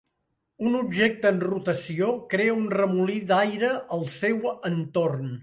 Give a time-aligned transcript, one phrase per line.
[0.69, 4.43] Un objecte en rotació crea un remolí d'aire al seu
[4.73, 5.31] entorn.